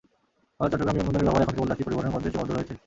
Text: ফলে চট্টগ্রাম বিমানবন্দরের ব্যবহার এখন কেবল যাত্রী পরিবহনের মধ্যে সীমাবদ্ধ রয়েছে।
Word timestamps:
ফলে 0.57 0.69
চট্টগ্রাম 0.71 0.93
বিমানবন্দরের 0.95 1.25
ব্যবহার 1.27 1.43
এখন 1.45 1.53
কেবল 1.55 1.69
যাত্রী 1.71 1.83
পরিবহনের 1.87 2.13
মধ্যে 2.15 2.29
সীমাবদ্ধ 2.31 2.51
রয়েছে। 2.53 2.73